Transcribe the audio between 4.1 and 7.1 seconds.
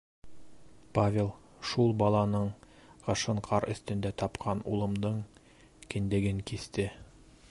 тапҡан улымдың, кендеген киҫте.